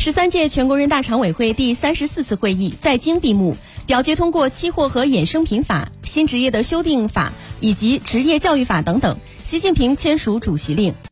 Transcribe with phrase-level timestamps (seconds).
[0.00, 3.54] 十三届全国人大常委会第三十四次会议在京闭幕
[3.84, 9.18] 表决通过期货和衍生品法新职业的修订法以及职业教育法等等。
[9.44, 10.94] 习近平签署主席令。